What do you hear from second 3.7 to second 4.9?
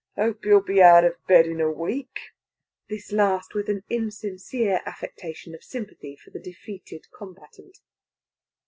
insincere